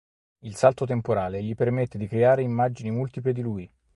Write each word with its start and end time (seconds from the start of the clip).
Il 0.41 0.55
Salto 0.55 0.87
Temporale 0.87 1.43
gli 1.43 1.53
permette 1.53 1.99
di 1.99 2.07
creare 2.07 2.41
immagini 2.41 2.89
multiple 2.89 3.33
di 3.33 3.41
lui. 3.43 3.71